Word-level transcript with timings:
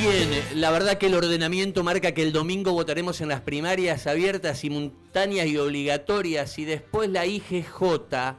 Bien, 0.00 0.30
la 0.54 0.70
verdad 0.70 0.96
que 0.96 1.06
el 1.06 1.14
ordenamiento 1.14 1.82
marca 1.82 2.12
que 2.12 2.22
el 2.22 2.32
domingo 2.32 2.72
votaremos 2.72 3.20
en 3.20 3.26
las 3.26 3.40
primarias 3.40 4.06
abiertas, 4.06 4.60
simultáneas 4.60 5.48
y 5.48 5.56
obligatorias 5.56 6.56
y 6.60 6.64
después 6.64 7.10
la 7.10 7.26
IGJ 7.26 8.36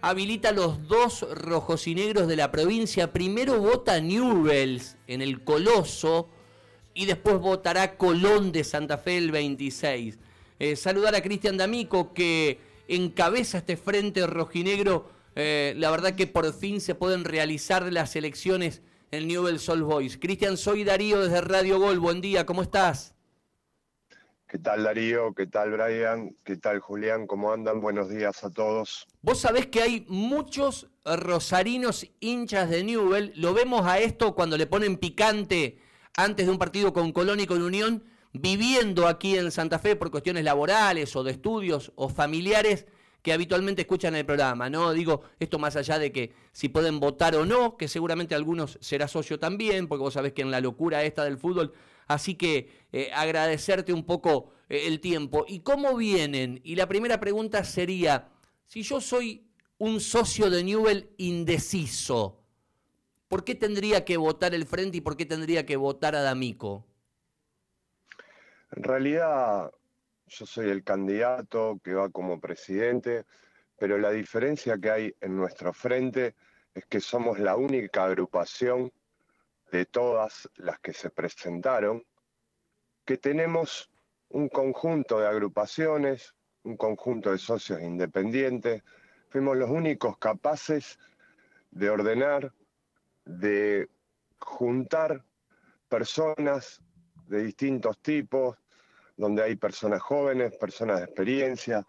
habilita 0.00 0.50
los 0.50 0.88
dos 0.88 1.24
rojos 1.32 1.86
y 1.86 1.94
negros 1.94 2.26
de 2.26 2.34
la 2.34 2.50
provincia. 2.50 3.12
Primero 3.12 3.60
vota 3.60 4.00
Newells 4.00 4.96
en 5.06 5.22
el 5.22 5.44
Coloso 5.44 6.30
y 6.94 7.06
después 7.06 7.38
votará 7.38 7.96
Colón 7.96 8.50
de 8.50 8.64
Santa 8.64 8.98
Fe 8.98 9.18
el 9.18 9.30
26. 9.30 10.18
Eh, 10.58 10.74
saludar 10.74 11.14
a 11.14 11.22
Cristian 11.22 11.56
D'Amico 11.56 12.12
que 12.12 12.58
encabeza 12.88 13.58
este 13.58 13.76
frente 13.76 14.26
rojinegro. 14.26 15.08
Eh, 15.36 15.74
la 15.76 15.92
verdad 15.92 16.16
que 16.16 16.26
por 16.26 16.52
fin 16.52 16.80
se 16.80 16.96
pueden 16.96 17.22
realizar 17.22 17.92
las 17.92 18.16
elecciones 18.16 18.82
en 19.10 19.28
Newell's 19.28 19.62
Sol 19.62 19.82
Boys. 19.82 20.18
Cristian, 20.18 20.56
soy 20.56 20.84
Darío 20.84 21.20
desde 21.20 21.40
Radio 21.40 21.78
Gol. 21.78 21.98
Buen 21.98 22.20
día, 22.20 22.44
¿cómo 22.44 22.62
estás? 22.62 23.14
¿Qué 24.46 24.58
tal 24.58 24.82
Darío? 24.84 25.34
¿Qué 25.34 25.46
tal 25.46 25.72
Brian? 25.72 26.34
¿Qué 26.42 26.56
tal 26.56 26.80
Julián? 26.80 27.26
¿Cómo 27.26 27.52
andan? 27.52 27.80
Buenos 27.82 28.08
días 28.08 28.44
a 28.44 28.50
todos. 28.50 29.06
Vos 29.20 29.40
sabés 29.40 29.66
que 29.66 29.82
hay 29.82 30.06
muchos 30.08 30.88
rosarinos 31.04 32.06
hinchas 32.20 32.70
de 32.70 32.82
Newell. 32.82 33.32
Lo 33.36 33.52
vemos 33.52 33.86
a 33.86 33.98
esto 33.98 34.34
cuando 34.34 34.56
le 34.56 34.66
ponen 34.66 34.96
picante 34.96 35.78
antes 36.16 36.46
de 36.46 36.52
un 36.52 36.58
partido 36.58 36.94
con 36.94 37.12
Colón 37.12 37.40
y 37.40 37.46
con 37.46 37.62
Unión, 37.62 38.04
viviendo 38.32 39.06
aquí 39.06 39.36
en 39.36 39.50
Santa 39.50 39.78
Fe 39.78 39.96
por 39.96 40.10
cuestiones 40.10 40.44
laborales 40.44 41.14
o 41.14 41.22
de 41.22 41.32
estudios 41.32 41.92
o 41.94 42.08
familiares 42.08 42.86
que 43.22 43.32
habitualmente 43.32 43.82
escuchan 43.82 44.14
el 44.14 44.24
programa, 44.24 44.70
¿no? 44.70 44.92
Digo, 44.92 45.22
esto 45.38 45.58
más 45.58 45.76
allá 45.76 45.98
de 45.98 46.12
que 46.12 46.32
si 46.52 46.68
pueden 46.68 47.00
votar 47.00 47.34
o 47.34 47.44
no, 47.44 47.76
que 47.76 47.88
seguramente 47.88 48.34
algunos 48.34 48.78
será 48.80 49.08
socio 49.08 49.38
también, 49.38 49.88
porque 49.88 50.02
vos 50.02 50.14
sabés 50.14 50.32
que 50.32 50.42
en 50.42 50.50
la 50.50 50.60
locura 50.60 51.02
esta 51.02 51.24
del 51.24 51.38
fútbol, 51.38 51.72
así 52.06 52.36
que 52.36 52.86
eh, 52.92 53.10
agradecerte 53.14 53.92
un 53.92 54.04
poco 54.04 54.52
eh, 54.68 54.86
el 54.86 55.00
tiempo. 55.00 55.44
¿Y 55.48 55.60
cómo 55.60 55.96
vienen? 55.96 56.60
Y 56.62 56.76
la 56.76 56.86
primera 56.86 57.18
pregunta 57.18 57.64
sería, 57.64 58.28
si 58.66 58.82
yo 58.82 59.00
soy 59.00 59.48
un 59.78 60.00
socio 60.00 60.48
de 60.50 60.62
Newell 60.62 61.10
indeciso, 61.18 62.42
¿por 63.28 63.44
qué 63.44 63.54
tendría 63.54 64.04
que 64.04 64.16
votar 64.16 64.54
el 64.54 64.66
Frente 64.66 64.98
y 64.98 65.00
por 65.00 65.16
qué 65.16 65.26
tendría 65.26 65.66
que 65.66 65.76
votar 65.76 66.14
a 66.14 66.22
D'Amico? 66.22 66.86
En 68.76 68.82
realidad, 68.82 69.72
yo 70.28 70.46
soy 70.46 70.70
el 70.70 70.84
candidato 70.84 71.80
que 71.82 71.94
va 71.94 72.08
como 72.10 72.40
presidente, 72.40 73.24
pero 73.78 73.98
la 73.98 74.10
diferencia 74.10 74.78
que 74.78 74.90
hay 74.90 75.16
en 75.20 75.36
nuestro 75.36 75.72
frente 75.72 76.34
es 76.74 76.84
que 76.86 77.00
somos 77.00 77.38
la 77.38 77.56
única 77.56 78.04
agrupación 78.04 78.92
de 79.72 79.86
todas 79.86 80.48
las 80.56 80.78
que 80.80 80.92
se 80.92 81.10
presentaron, 81.10 82.04
que 83.04 83.16
tenemos 83.16 83.90
un 84.28 84.48
conjunto 84.48 85.20
de 85.20 85.26
agrupaciones, 85.26 86.34
un 86.62 86.76
conjunto 86.76 87.32
de 87.32 87.38
socios 87.38 87.80
independientes, 87.80 88.82
fuimos 89.30 89.56
los 89.56 89.70
únicos 89.70 90.18
capaces 90.18 90.98
de 91.70 91.90
ordenar, 91.90 92.52
de 93.24 93.88
juntar 94.38 95.24
personas 95.88 96.82
de 97.26 97.42
distintos 97.42 97.98
tipos, 98.00 98.56
donde 99.18 99.42
hay 99.42 99.56
personas 99.56 100.00
jóvenes, 100.00 100.56
personas 100.56 101.00
de 101.00 101.04
experiencia, 101.04 101.84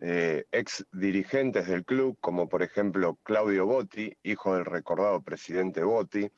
eh, 0.00 0.46
ex 0.52 0.86
dirigentes 0.92 1.66
del 1.66 1.84
club, 1.84 2.16
como 2.20 2.48
por 2.48 2.62
ejemplo 2.62 3.18
Claudio 3.24 3.66
Botti, 3.66 4.16
hijo 4.22 4.54
del 4.54 4.64
recordado 4.64 5.20
presidente 5.20 5.82
Botti. 5.82 6.30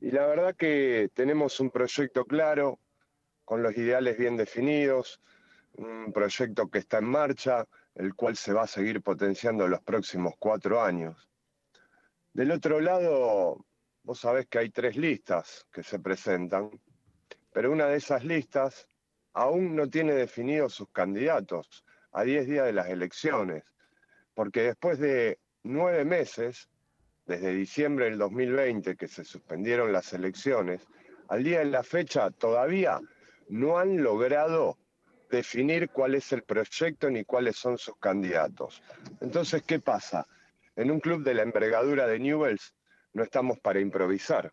Y 0.00 0.10
la 0.10 0.26
verdad 0.26 0.56
que 0.56 1.10
tenemos 1.14 1.60
un 1.60 1.70
proyecto 1.70 2.24
claro, 2.24 2.80
con 3.44 3.62
los 3.62 3.76
ideales 3.76 4.16
bien 4.16 4.38
definidos, 4.38 5.20
un 5.74 6.12
proyecto 6.12 6.68
que 6.70 6.78
está 6.78 6.98
en 6.98 7.04
marcha, 7.04 7.66
el 7.94 8.14
cual 8.14 8.36
se 8.36 8.54
va 8.54 8.62
a 8.62 8.66
seguir 8.66 9.02
potenciando 9.02 9.66
en 9.66 9.72
los 9.72 9.82
próximos 9.82 10.32
cuatro 10.38 10.82
años. 10.82 11.28
Del 12.32 12.50
otro 12.52 12.80
lado, 12.80 13.66
vos 14.02 14.18
sabés 14.18 14.46
que 14.46 14.58
hay 14.58 14.70
tres 14.70 14.96
listas 14.96 15.66
que 15.70 15.82
se 15.82 15.98
presentan, 15.98 16.70
pero 17.52 17.70
una 17.70 17.86
de 17.86 17.98
esas 17.98 18.24
listas 18.24 18.88
aún 19.32 19.74
no 19.76 19.88
tiene 19.88 20.12
definidos 20.14 20.74
sus 20.74 20.88
candidatos 20.90 21.84
a 22.12 22.22
10 22.22 22.46
días 22.46 22.66
de 22.66 22.72
las 22.72 22.88
elecciones, 22.88 23.64
porque 24.34 24.62
después 24.62 24.98
de 24.98 25.38
nueve 25.62 26.04
meses, 26.04 26.68
desde 27.26 27.54
diciembre 27.54 28.06
del 28.06 28.18
2020 28.18 28.96
que 28.96 29.08
se 29.08 29.24
suspendieron 29.24 29.92
las 29.92 30.12
elecciones, 30.12 30.86
al 31.28 31.44
día 31.44 31.60
de 31.60 31.66
la 31.66 31.82
fecha 31.82 32.30
todavía 32.30 33.00
no 33.48 33.78
han 33.78 34.02
logrado 34.02 34.78
definir 35.30 35.88
cuál 35.88 36.14
es 36.14 36.30
el 36.32 36.42
proyecto 36.42 37.10
ni 37.10 37.24
cuáles 37.24 37.56
son 37.56 37.78
sus 37.78 37.96
candidatos. 37.96 38.82
Entonces, 39.20 39.62
¿qué 39.62 39.80
pasa? 39.80 40.26
En 40.76 40.90
un 40.90 41.00
club 41.00 41.24
de 41.24 41.34
la 41.34 41.42
envergadura 41.42 42.06
de 42.06 42.18
Newells 42.18 42.74
no 43.14 43.22
estamos 43.22 43.58
para 43.60 43.80
improvisar. 43.80 44.52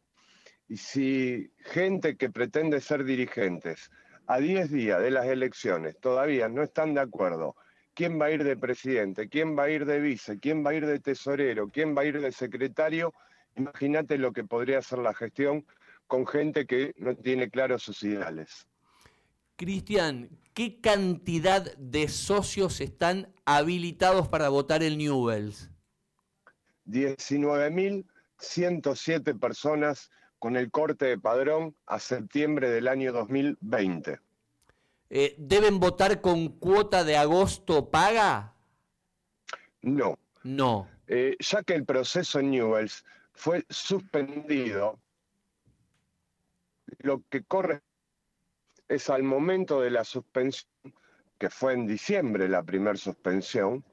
Y 0.68 0.78
si 0.78 1.52
gente 1.66 2.16
que 2.16 2.30
pretende 2.30 2.80
ser 2.80 3.04
dirigentes 3.04 3.90
a 4.30 4.40
10 4.40 4.72
días 4.72 5.02
de 5.02 5.10
las 5.10 5.26
elecciones 5.26 5.98
todavía 6.00 6.48
no 6.48 6.62
están 6.62 6.94
de 6.94 7.02
acuerdo 7.02 7.56
quién 7.96 8.22
va 8.22 8.28
a 8.28 8.32
ir 8.32 8.44
de 8.44 8.56
presidente, 8.56 9.28
quién 9.28 9.58
va 9.58 9.64
a 9.64 9.72
ir 9.72 9.88
de 9.88 10.00
vice, 10.00 10.38
quién 10.40 10.64
va 10.64 10.70
a 10.70 10.76
ir 10.76 10.86
de 10.86 11.00
tesorero, 11.00 11.68
quién 11.68 11.98
va 11.98 12.04
a 12.04 12.06
ir 12.06 12.22
de 12.22 12.32
secretario, 12.32 13.12
imagínate 13.56 14.20
lo 14.20 14.32
que 14.32 14.44
podría 14.44 14.84
ser 14.84 15.00
la 15.00 15.16
gestión 15.16 15.66
con 16.06 16.28
gente 16.28 16.68
que 16.68 16.94
no 16.98 17.16
tiene 17.16 17.50
claros 17.50 17.82
sus 17.82 18.04
ideales. 18.04 18.68
Cristian, 19.56 20.30
¿qué 20.54 20.80
cantidad 20.80 21.76
de 21.78 22.08
socios 22.08 22.82
están 22.82 23.34
habilitados 23.46 24.28
para 24.28 24.50
votar 24.50 24.84
el 24.84 25.00
Newells? 25.00 25.72
19.107 26.86 29.40
personas 29.40 30.12
con 30.40 30.56
el 30.56 30.72
corte 30.72 31.06
de 31.06 31.18
padrón 31.20 31.76
a 31.86 32.00
septiembre 32.00 32.70
del 32.70 32.88
año 32.88 33.12
2020. 33.12 34.20
Eh, 35.12 35.36
¿Deben 35.38 35.80
votar 35.80 36.22
con 36.22 36.48
cuota 36.60 37.04
de 37.04 37.18
agosto 37.18 37.90
paga? 37.90 38.54
No. 39.82 40.18
No. 40.44 40.88
Eh, 41.08 41.36
ya 41.40 41.64
que 41.64 41.74
el 41.74 41.86
proceso 41.86 42.40
en 42.40 42.52
Newells 42.52 43.04
fue 43.34 43.66
suspendido, 43.70 45.00
lo 47.00 47.24
que 47.30 47.44
corre 47.44 47.82
es 48.88 49.10
al 49.10 49.24
momento 49.24 49.82
de 49.82 49.92
la 49.92 50.04
suspensión, 50.04 50.70
que 51.38 51.50
fue 51.50 51.74
en 51.74 51.88
diciembre 51.88 52.48
la 52.48 52.64
primera 52.64 52.98
suspensión, 52.98 53.84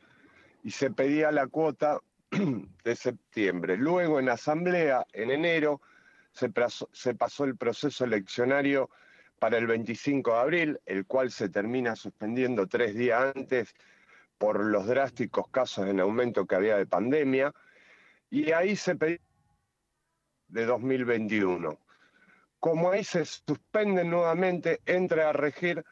y 0.62 0.70
se 0.70 0.90
pedía 0.90 1.30
la 1.30 1.46
cuota 1.46 2.00
de 2.84 2.96
septiembre. 2.96 3.76
Luego 3.76 4.18
en 4.18 4.28
asamblea, 4.28 5.06
en 5.12 5.30
enero, 5.30 5.80
se 6.36 7.14
pasó, 7.14 7.44
el 7.44 7.56
proceso 7.56 8.04
eleccionario 8.04 8.90
para 9.38 9.56
el 9.56 9.66
25 9.66 10.32
de 10.32 10.38
abril, 10.38 10.80
el 10.84 11.06
cual 11.06 11.30
se 11.30 11.48
termina 11.48 11.96
suspendiendo 11.96 12.66
tres 12.66 12.94
días 12.94 13.34
antes 13.34 13.74
por 14.38 14.62
los 14.62 14.86
drásticos 14.86 15.48
casos 15.48 15.88
en 15.88 16.00
aumento 16.00 16.46
que 16.46 16.54
había 16.54 16.76
de 16.76 16.86
pandemia, 16.86 17.54
y 18.28 18.52
ahí 18.52 18.76
se 18.76 18.96
pedía 18.96 19.20
de 20.48 20.66
2021. 20.66 21.78
Como 22.60 22.90
ahí 22.90 23.02
se 23.02 23.24
suspende 23.24 24.04
nuevamente, 24.04 24.80
entra 24.84 25.30
a 25.30 25.32
regir 25.32 25.84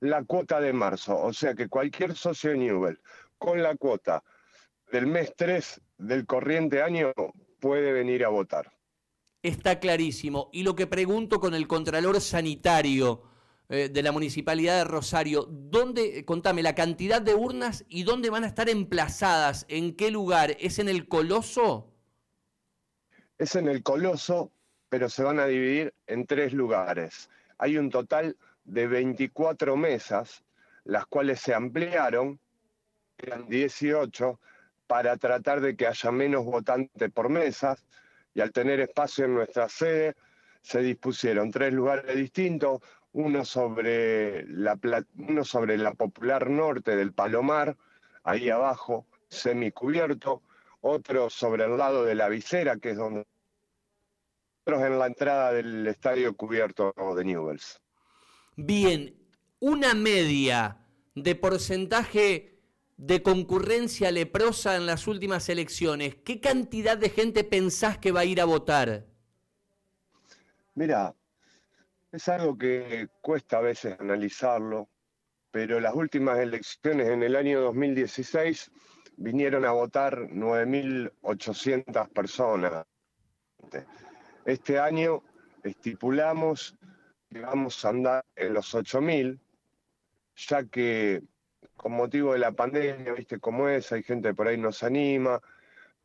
la 0.00 0.24
cuota 0.24 0.60
de 0.60 0.72
marzo, 0.72 1.20
o 1.20 1.32
sea 1.32 1.54
que 1.54 1.68
cualquier 1.68 2.14
socio 2.14 2.50
de 2.50 2.58
Newell 2.58 3.00
con 3.38 3.62
la 3.62 3.76
cuota 3.76 4.24
del 4.90 5.06
mes 5.06 5.34
3 5.36 5.80
del 5.98 6.26
corriente 6.26 6.82
año 6.82 7.12
puede 7.60 7.92
venir 7.92 8.24
a 8.24 8.28
votar 8.28 8.72
está 9.42 9.80
clarísimo. 9.80 10.48
Y 10.52 10.62
lo 10.62 10.74
que 10.74 10.86
pregunto 10.86 11.40
con 11.40 11.54
el 11.54 11.66
Contralor 11.66 12.20
Sanitario 12.20 13.22
eh, 13.68 13.88
de 13.88 14.02
la 14.02 14.12
Municipalidad 14.12 14.78
de 14.78 14.84
Rosario, 14.84 15.46
¿dónde, 15.50 16.24
contame, 16.24 16.62
la 16.62 16.74
cantidad 16.74 17.20
de 17.20 17.34
urnas 17.34 17.84
y 17.88 18.04
dónde 18.04 18.30
van 18.30 18.44
a 18.44 18.46
estar 18.46 18.68
emplazadas? 18.68 19.66
¿En 19.68 19.96
qué 19.96 20.10
lugar? 20.10 20.56
¿Es 20.60 20.78
en 20.78 20.88
el 20.88 21.08
Coloso? 21.08 21.92
Es 23.38 23.56
en 23.56 23.68
el 23.68 23.82
Coloso, 23.82 24.52
pero 24.88 25.08
se 25.08 25.24
van 25.24 25.40
a 25.40 25.46
dividir 25.46 25.92
en 26.06 26.26
tres 26.26 26.52
lugares. 26.52 27.28
Hay 27.58 27.76
un 27.76 27.90
total 27.90 28.36
de 28.64 28.86
24 28.86 29.76
mesas, 29.76 30.44
las 30.84 31.06
cuales 31.06 31.40
se 31.40 31.54
ampliaron, 31.54 32.38
eran 33.18 33.48
18, 33.48 34.38
para 34.86 35.16
tratar 35.16 35.60
de 35.60 35.76
que 35.76 35.86
haya 35.86 36.12
menos 36.12 36.44
votantes 36.44 37.10
por 37.10 37.28
mesas 37.28 37.84
y 38.34 38.40
al 38.40 38.52
tener 38.52 38.80
espacio 38.80 39.24
en 39.24 39.34
nuestra 39.34 39.68
sede 39.68 40.14
se 40.62 40.80
dispusieron 40.80 41.50
tres 41.50 41.72
lugares 41.72 42.16
distintos, 42.16 42.80
uno 43.12 43.44
sobre 43.44 44.46
la, 44.46 44.78
uno 45.18 45.44
sobre 45.44 45.76
la 45.76 45.92
popular 45.92 46.48
norte 46.48 46.96
del 46.96 47.12
Palomar, 47.12 47.76
ahí 48.22 48.48
abajo, 48.48 49.06
semicubierto, 49.28 50.42
otro 50.80 51.30
sobre 51.30 51.64
el 51.64 51.76
lado 51.76 52.04
de 52.04 52.14
la 52.14 52.28
visera, 52.28 52.76
que 52.76 52.90
es 52.90 52.96
donde 52.96 53.26
en 54.64 54.98
la 54.98 55.06
entrada 55.06 55.52
del 55.52 55.86
estadio 55.88 56.36
cubierto 56.36 56.94
de 57.16 57.24
Newells. 57.24 57.80
Bien, 58.56 59.14
una 59.58 59.94
media 59.94 60.78
de 61.14 61.34
porcentaje 61.34 62.51
de 62.96 63.22
concurrencia 63.22 64.10
leprosa 64.10 64.76
en 64.76 64.86
las 64.86 65.06
últimas 65.06 65.48
elecciones. 65.48 66.16
¿Qué 66.24 66.40
cantidad 66.40 66.96
de 66.96 67.10
gente 67.10 67.44
pensás 67.44 67.98
que 67.98 68.12
va 68.12 68.20
a 68.20 68.24
ir 68.24 68.40
a 68.40 68.44
votar? 68.44 69.06
Mira, 70.74 71.14
es 72.12 72.28
algo 72.28 72.56
que 72.56 73.08
cuesta 73.20 73.58
a 73.58 73.62
veces 73.62 73.98
analizarlo, 73.98 74.88
pero 75.50 75.80
las 75.80 75.94
últimas 75.94 76.38
elecciones 76.38 77.08
en 77.08 77.22
el 77.22 77.36
año 77.36 77.60
2016 77.60 78.70
vinieron 79.16 79.64
a 79.64 79.72
votar 79.72 80.28
9.800 80.30 82.08
personas. 82.10 82.86
Este 84.44 84.78
año 84.78 85.22
estipulamos 85.62 86.76
que 87.30 87.40
vamos 87.40 87.84
a 87.84 87.88
andar 87.88 88.24
en 88.36 88.54
los 88.54 88.74
8.000, 88.74 89.38
ya 90.36 90.64
que 90.64 91.22
con 91.76 91.92
motivo 91.92 92.32
de 92.32 92.38
la 92.38 92.52
pandemia, 92.52 93.12
viste 93.12 93.38
cómo 93.38 93.68
es, 93.68 93.92
hay 93.92 94.02
gente 94.02 94.34
por 94.34 94.48
ahí 94.48 94.56
nos 94.56 94.82
anima, 94.82 95.40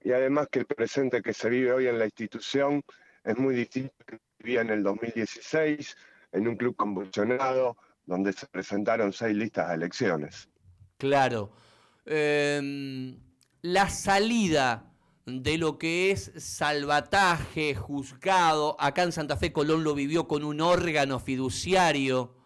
y 0.02 0.12
además 0.12 0.48
que 0.52 0.60
el 0.60 0.66
presente 0.66 1.22
que 1.22 1.34
se 1.34 1.50
vive 1.50 1.72
hoy 1.72 1.88
en 1.88 2.00
la 2.00 2.06
institución 2.06 2.84
es 3.24 3.38
muy 3.38 3.56
distinto 3.56 3.94
que 4.06 4.20
vivía 4.40 4.62
en 4.62 4.70
el 4.70 4.84
2016, 4.84 5.96
en 6.32 6.48
un 6.48 6.56
club 6.56 6.76
convulsionado, 6.76 7.78
donde 8.06 8.32
se 8.34 8.48
presentaron 8.48 9.12
seis 9.12 9.36
listas 9.36 9.70
de 9.70 9.76
elecciones. 9.76 10.48
Claro. 10.98 11.52
Em, 12.06 13.20
la 13.62 13.90
salida 13.90 14.94
de 15.26 15.58
lo 15.58 15.78
que 15.78 16.12
es 16.12 16.32
salvataje, 16.38 17.76
juzgado. 17.76 18.78
Acá 18.80 19.04
en 19.04 19.12
Santa 19.12 19.36
Fe 19.36 19.52
Colón 19.52 19.84
lo 19.84 19.94
vivió 19.94 20.28
con 20.28 20.46
un 20.46 20.62
órgano 20.62 21.20
fiduciario. 21.20 22.37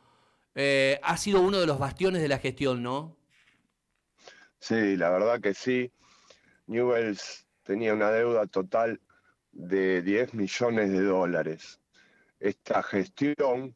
Eh, 0.56 1.00
ha 1.01 1.18
sido 1.18 1.42
uno 1.42 1.59
de 1.59 1.68
los 1.68 1.80
bastiones 1.80 2.21
de 2.21 2.27
la 2.27 2.39
gestión, 2.39 2.83
¿no? 2.83 3.18
Sí, 4.59 4.95
la 4.98 5.09
verdad 5.09 5.39
que 5.39 5.53
sí. 5.53 5.92
Newells 6.68 7.48
tenía 7.63 7.94
una 7.94 8.12
deuda 8.12 8.45
total 8.48 9.01
de 9.51 10.01
10 10.01 10.33
millones 10.33 10.92
de 10.92 11.01
dólares. 11.01 11.80
Esta 12.39 12.83
gestión 12.83 13.75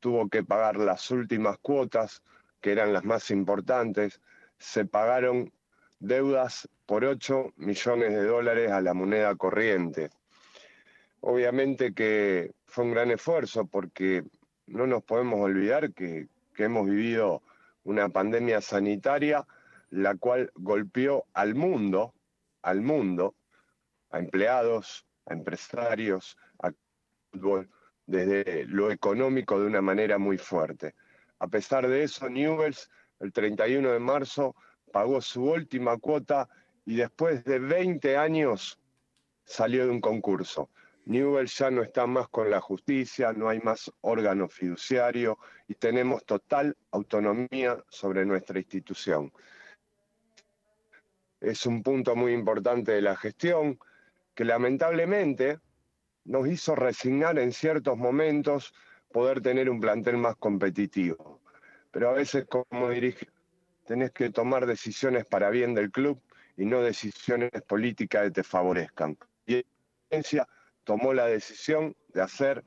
tuvo 0.00 0.28
que 0.28 0.42
pagar 0.42 0.76
las 0.76 1.10
últimas 1.10 1.58
cuotas, 1.58 2.22
que 2.60 2.72
eran 2.72 2.92
las 2.92 3.04
más 3.04 3.30
importantes. 3.30 4.20
Se 4.58 4.84
pagaron 4.84 5.52
deudas 5.98 6.68
por 6.86 7.04
8 7.04 7.52
millones 7.56 8.12
de 8.12 8.24
dólares 8.24 8.70
a 8.70 8.80
la 8.80 8.94
moneda 8.94 9.34
corriente. 9.36 10.10
Obviamente 11.20 11.92
que 11.92 12.52
fue 12.66 12.84
un 12.84 12.92
gran 12.92 13.10
esfuerzo 13.10 13.66
porque 13.66 14.22
no 14.66 14.86
nos 14.86 15.02
podemos 15.02 15.40
olvidar 15.40 15.92
que, 15.92 16.28
hemos 16.58 16.86
vivido 16.86 17.42
una 17.84 18.08
pandemia 18.08 18.62
sanitaria 18.62 19.46
la 19.90 20.16
cual 20.16 20.50
golpeó 20.54 21.26
al 21.34 21.54
mundo, 21.54 22.14
al 22.62 22.80
mundo, 22.80 23.34
a 24.10 24.18
empleados, 24.18 25.06
a 25.26 25.34
empresarios, 25.34 26.38
a 26.62 26.72
fútbol, 27.30 27.68
desde 28.06 28.64
lo 28.64 28.90
económico 28.90 29.60
de 29.60 29.66
una 29.66 29.82
manera 29.82 30.16
muy 30.16 30.38
fuerte. 30.38 30.94
A 31.38 31.46
pesar 31.46 31.86
de 31.86 32.04
eso, 32.04 32.28
Newells 32.30 32.88
el 33.20 33.32
31 33.32 33.92
de 33.92 33.98
marzo 33.98 34.56
pagó 34.92 35.20
su 35.20 35.44
última 35.44 35.98
cuota 35.98 36.48
y 36.86 36.96
después 36.96 37.44
de 37.44 37.58
20 37.58 38.16
años 38.16 38.78
salió 39.44 39.84
de 39.84 39.90
un 39.90 40.00
concurso. 40.00 40.70
Newell 41.06 41.46
ya 41.46 41.70
no 41.70 41.82
está 41.82 42.06
más 42.06 42.28
con 42.28 42.50
la 42.50 42.60
justicia, 42.60 43.32
no 43.32 43.48
hay 43.48 43.60
más 43.60 43.90
órgano 44.00 44.48
fiduciario 44.48 45.38
y 45.68 45.74
tenemos 45.74 46.24
total 46.24 46.76
autonomía 46.90 47.78
sobre 47.88 48.26
nuestra 48.26 48.58
institución. 48.58 49.32
Es 51.40 51.64
un 51.64 51.82
punto 51.82 52.16
muy 52.16 52.32
importante 52.32 52.92
de 52.92 53.02
la 53.02 53.16
gestión 53.16 53.78
que 54.34 54.44
lamentablemente 54.44 55.60
nos 56.24 56.48
hizo 56.48 56.74
resignar 56.74 57.38
en 57.38 57.52
ciertos 57.52 57.96
momentos 57.96 58.74
poder 59.12 59.40
tener 59.40 59.70
un 59.70 59.80
plantel 59.80 60.16
más 60.16 60.34
competitivo. 60.36 61.40
Pero 61.92 62.10
a 62.10 62.14
veces 62.14 62.46
como 62.46 62.90
dirige, 62.90 63.28
tenés 63.86 64.10
que 64.10 64.30
tomar 64.30 64.66
decisiones 64.66 65.24
para 65.24 65.50
bien 65.50 65.72
del 65.72 65.92
club 65.92 66.20
y 66.56 66.64
no 66.64 66.82
decisiones 66.82 67.50
políticas 67.62 68.24
que 68.24 68.30
te 68.32 68.42
favorezcan. 68.42 69.16
Y 69.46 69.64
la 70.10 70.48
tomó 70.86 71.12
la 71.12 71.26
decisión 71.26 71.96
de 72.14 72.22
hacer 72.22 72.64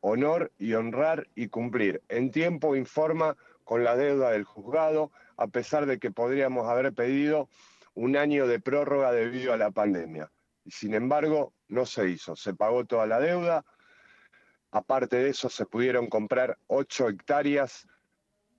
honor 0.00 0.52
y 0.58 0.74
honrar 0.74 1.26
y 1.34 1.48
cumplir 1.48 2.02
en 2.10 2.30
tiempo 2.30 2.76
y 2.76 2.84
forma 2.84 3.36
con 3.64 3.82
la 3.82 3.96
deuda 3.96 4.30
del 4.30 4.44
juzgado, 4.44 5.10
a 5.38 5.46
pesar 5.46 5.86
de 5.86 5.98
que 5.98 6.10
podríamos 6.10 6.68
haber 6.68 6.92
pedido 6.92 7.48
un 7.94 8.16
año 8.16 8.46
de 8.46 8.60
prórroga 8.60 9.10
debido 9.10 9.54
a 9.54 9.56
la 9.56 9.70
pandemia. 9.70 10.30
Y 10.66 10.70
sin 10.70 10.92
embargo, 10.92 11.54
no 11.68 11.86
se 11.86 12.10
hizo. 12.10 12.36
Se 12.36 12.52
pagó 12.52 12.84
toda 12.84 13.06
la 13.06 13.18
deuda. 13.18 13.64
Aparte 14.70 15.16
de 15.16 15.30
eso, 15.30 15.48
se 15.48 15.64
pudieron 15.64 16.08
comprar 16.08 16.58
ocho 16.66 17.08
hectáreas 17.08 17.88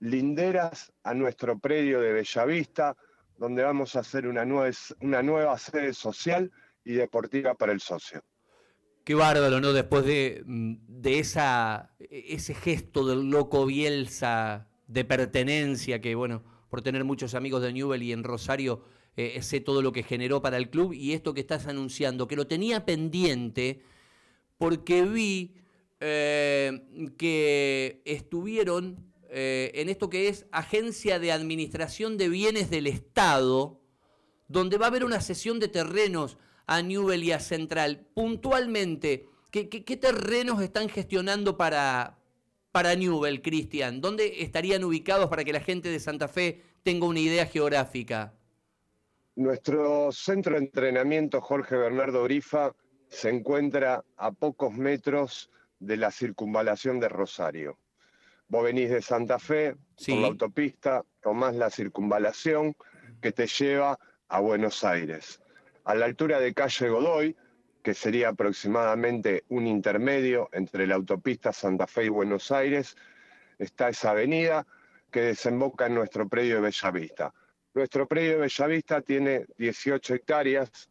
linderas 0.00 0.92
a 1.04 1.14
nuestro 1.14 1.58
predio 1.58 2.00
de 2.00 2.12
Bellavista, 2.12 2.96
donde 3.36 3.62
vamos 3.62 3.94
a 3.94 4.00
hacer 4.00 4.26
una 4.26 4.44
nueva 4.44 5.58
sede 5.58 5.94
social 5.94 6.50
y 6.84 6.94
deportiva 6.94 7.54
para 7.54 7.72
el 7.72 7.80
socio. 7.80 8.24
Qué 9.04 9.14
bárbaro, 9.14 9.60
¿no? 9.60 9.72
Después 9.72 10.04
de, 10.06 10.42
mm, 10.46 10.74
de 10.88 11.18
esa, 11.18 11.94
ese 11.98 12.54
gesto 12.54 13.06
del 13.06 13.30
loco 13.30 13.66
Bielsa 13.66 14.68
de 14.86 15.04
pertenencia, 15.04 16.00
que 16.00 16.14
bueno, 16.14 16.42
por 16.70 16.82
tener 16.82 17.04
muchos 17.04 17.34
amigos 17.34 17.62
de 17.62 17.72
Newell 17.72 18.02
y 18.02 18.12
en 18.12 18.24
Rosario, 18.24 18.82
eh, 19.16 19.40
sé 19.42 19.60
todo 19.60 19.82
lo 19.82 19.92
que 19.92 20.02
generó 20.02 20.42
para 20.42 20.56
el 20.56 20.70
club 20.70 20.92
y 20.92 21.12
esto 21.12 21.34
que 21.34 21.40
estás 21.40 21.66
anunciando, 21.66 22.26
que 22.26 22.34
lo 22.34 22.46
tenía 22.46 22.84
pendiente 22.84 23.82
porque 24.58 25.04
vi 25.04 25.54
eh, 26.00 27.12
que 27.16 28.02
estuvieron 28.04 29.12
eh, 29.30 29.70
en 29.74 29.88
esto 29.88 30.10
que 30.10 30.28
es 30.28 30.46
Agencia 30.50 31.18
de 31.18 31.30
Administración 31.30 32.16
de 32.16 32.28
Bienes 32.28 32.70
del 32.70 32.86
Estado, 32.86 33.80
donde 34.48 34.78
va 34.78 34.86
a 34.86 34.88
haber 34.88 35.04
una 35.04 35.20
sesión 35.20 35.60
de 35.60 35.68
terrenos 35.68 36.38
a 36.66 36.82
Newell 36.82 37.22
y 37.22 37.32
a 37.32 37.40
Central. 37.40 38.06
Puntualmente, 38.14 39.26
¿qué, 39.50 39.66
terrenos 39.96 40.62
están 40.62 40.88
gestionando 40.88 41.56
para, 41.56 42.18
para 42.72 42.94
Newell, 42.94 43.42
Cristian? 43.42 44.00
¿Dónde 44.00 44.42
estarían 44.42 44.84
ubicados 44.84 45.28
para 45.28 45.44
que 45.44 45.52
la 45.52 45.60
gente 45.60 45.88
de 45.88 46.00
Santa 46.00 46.28
Fe 46.28 46.62
tenga 46.82 47.06
una 47.06 47.20
idea 47.20 47.46
geográfica? 47.46 48.34
Nuestro 49.36 50.12
centro 50.12 50.54
de 50.54 50.60
entrenamiento 50.60 51.40
Jorge 51.40 51.76
Bernardo 51.76 52.22
Grifa 52.24 52.74
se 53.08 53.30
encuentra 53.30 54.04
a 54.16 54.32
pocos 54.32 54.72
metros 54.72 55.50
de 55.80 55.96
la 55.96 56.10
circunvalación 56.10 57.00
de 57.00 57.08
Rosario. 57.08 57.78
Vos 58.48 58.64
venís 58.64 58.90
de 58.90 59.02
Santa 59.02 59.38
Fe, 59.38 59.74
por 60.06 60.18
la 60.18 60.26
autopista, 60.28 61.04
tomás 61.20 61.54
la 61.56 61.70
circunvalación 61.70 62.76
que 63.20 63.32
te 63.32 63.46
lleva 63.46 63.98
a 64.28 64.40
Buenos 64.40 64.84
Aires. 64.84 65.40
A 65.84 65.94
la 65.94 66.06
altura 66.06 66.40
de 66.40 66.54
calle 66.54 66.88
Godoy, 66.88 67.36
que 67.82 67.92
sería 67.92 68.30
aproximadamente 68.30 69.44
un 69.48 69.66
intermedio 69.66 70.48
entre 70.52 70.86
la 70.86 70.94
autopista 70.94 71.52
Santa 71.52 71.86
Fe 71.86 72.06
y 72.06 72.08
Buenos 72.08 72.50
Aires, 72.50 72.96
está 73.58 73.90
esa 73.90 74.12
avenida 74.12 74.66
que 75.10 75.20
desemboca 75.20 75.86
en 75.86 75.94
nuestro 75.94 76.26
predio 76.26 76.56
de 76.56 76.62
Bellavista. 76.62 77.34
Nuestro 77.74 78.08
predio 78.08 78.32
de 78.32 78.36
Bellavista 78.38 79.02
tiene 79.02 79.44
18 79.58 80.14
hectáreas, 80.14 80.88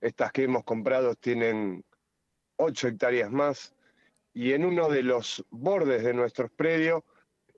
estas 0.00 0.32
que 0.32 0.42
hemos 0.42 0.64
comprado 0.64 1.14
tienen 1.14 1.84
8 2.56 2.88
hectáreas 2.88 3.30
más, 3.30 3.72
y 4.32 4.52
en 4.52 4.64
uno 4.64 4.88
de 4.88 5.04
los 5.04 5.44
bordes 5.50 6.02
de 6.02 6.12
nuestros 6.12 6.50
predios 6.50 7.04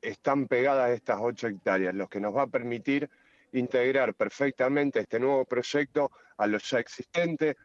están 0.03 0.47
pegadas 0.47 0.91
estas 0.91 1.19
ocho 1.21 1.49
hectáreas, 1.49 1.95
lo 1.95 2.07
que 2.07 2.21
nos 2.21 2.37
va 2.37 2.43
a 2.43 2.47
permitir 2.47 3.09
integrar 3.59 4.15
perfectamente 4.15 5.01
este 5.01 5.19
nuevo 5.19 5.45
proyecto 5.45 6.11
a 6.37 6.47
los 6.47 6.69
ya 6.71 6.79
existentes, 6.79 7.57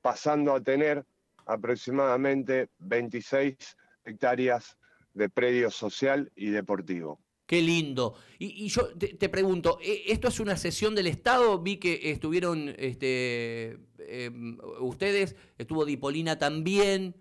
pasando 0.00 0.54
a 0.54 0.60
tener 0.60 1.04
aproximadamente 1.46 2.68
26 2.78 3.56
hectáreas 4.04 4.76
de 5.14 5.28
predio 5.28 5.70
social 5.70 6.30
y 6.36 6.50
deportivo. 6.50 7.20
Qué 7.46 7.60
lindo. 7.60 8.14
Y, 8.38 8.68
yo 8.68 8.90
te, 8.96 9.28
pregunto, 9.28 9.80
¿e, 9.82 10.04
¿esto 10.06 10.28
es 10.28 10.38
una 10.38 10.56
sesión 10.56 10.94
del 10.94 11.08
Estado? 11.08 11.58
Vi 11.58 11.78
que 11.78 12.12
estuvieron 12.12 12.72
este, 12.78 13.76
em, 13.98 14.56
ustedes, 14.78 15.34
estuvo 15.58 15.84
Dipolina 15.84 16.38
también. 16.38 17.16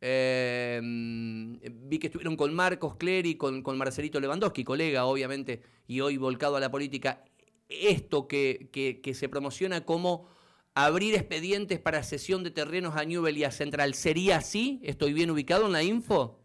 Em, 0.00 1.60
vi 1.60 1.98
que 1.98 2.06
estuvieron 2.06 2.34
con 2.36 2.54
Marcos 2.54 2.96
Clery, 2.96 3.34
con, 3.34 3.62
con 3.62 3.76
Marcelito 3.76 4.20
Lewandowski, 4.20 4.64
colega, 4.64 5.04
obviamente, 5.04 5.60
y 5.86 6.00
hoy 6.00 6.16
volcado 6.16 6.56
a 6.56 6.60
la 6.60 6.70
política. 6.70 7.22
Esto 7.68 8.28
que, 8.28 9.00
se 9.14 9.28
promociona 9.28 9.84
como 9.84 10.28
abrir 10.74 11.14
expedientes 11.14 11.78
para 11.78 12.02
cesión 12.02 12.42
de 12.42 12.50
terrenos 12.50 12.96
a 12.96 13.04
Newell 13.04 13.38
y 13.38 13.44
a 13.44 13.50
Central. 13.50 13.94
¿Sería 13.94 14.38
así? 14.38 14.80
¿Estoy 14.82 15.12
bien 15.12 15.30
ubicado 15.30 15.66
en 15.66 15.72
la 15.72 15.82
info? 15.82 16.40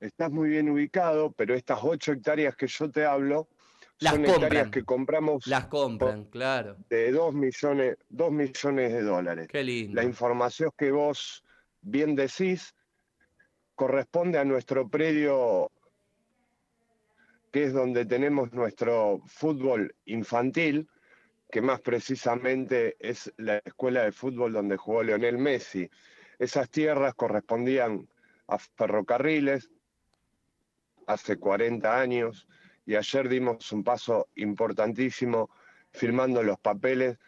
Estás 0.00 0.30
muy 0.30 0.48
bien 0.48 0.70
ubicado, 0.70 1.32
pero 1.32 1.54
estas 1.54 1.80
ocho 1.82 2.12
hectáreas 2.12 2.56
que 2.56 2.66
yo 2.66 2.90
te 2.90 3.04
hablo 3.04 3.48
las 4.00 4.14
son 4.14 4.24
hectáreas 4.24 4.70
que 4.70 4.82
compramos. 4.82 5.46
Las 5.46 5.66
compran, 5.66 6.24
claro. 6.24 6.76
De 6.88 7.12
dos 7.12 7.34
millones, 7.34 7.98
dos 8.08 8.32
millones 8.32 8.92
de 8.92 9.02
dólares. 9.02 9.48
Qué 9.48 9.62
lindo. 9.62 9.94
La 9.94 10.04
información 10.04 10.70
que 10.76 10.90
vos 10.90 11.44
bien 11.82 12.16
decís 12.16 12.74
corresponde 13.74 14.38
a 14.38 14.44
nuestro 14.44 14.88
predio 14.88 15.70
que 17.50 17.64
es 17.64 17.72
donde 17.72 18.04
tenemos 18.04 18.52
nuestro 18.52 19.22
fútbol 19.26 19.94
infantil, 20.04 20.88
que 21.50 21.60
más 21.60 21.80
precisamente 21.80 22.96
es 23.00 23.32
la 23.36 23.58
escuela 23.58 24.04
de 24.04 24.12
fútbol 24.12 24.52
donde 24.52 24.76
jugó 24.76 25.02
Leonel 25.02 25.38
Messi. 25.38 25.90
Esas 26.38 26.70
tierras 26.70 27.14
correspondían 27.14 28.08
a 28.46 28.58
ferrocarriles 28.58 29.68
hace 31.06 31.36
40 31.36 32.00
años 32.00 32.46
y 32.86 32.94
ayer 32.94 33.28
dimos 33.28 33.70
un 33.72 33.82
paso 33.82 34.28
importantísimo 34.36 35.50
firmando 35.92 36.42
los 36.42 36.58
papeles 36.58 37.18